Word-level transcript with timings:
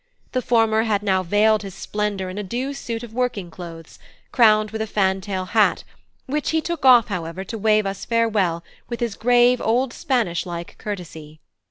The 0.31 0.41
former 0.41 0.81
had 0.81 1.03
now 1.03 1.21
veiled 1.21 1.61
his 1.61 1.75
splendour 1.75 2.27
in 2.27 2.39
a 2.39 2.43
due 2.43 2.73
suit 2.73 3.03
of 3.03 3.13
working 3.13 3.51
clothes, 3.51 3.99
crowned 4.31 4.71
with 4.71 4.81
a 4.81 4.87
fantail 4.87 5.45
hat, 5.49 5.83
which 6.25 6.49
he 6.49 6.59
took 6.59 6.83
off, 6.83 7.09
however, 7.09 7.43
to 7.43 7.57
wave 7.59 7.85
us 7.85 8.03
farewell 8.03 8.63
with 8.89 8.99
his 8.99 9.13
grave 9.15 9.61
old 9.61 9.93
Spanish 9.93 10.43
like 10.43 10.75
courtesy. 10.79 11.39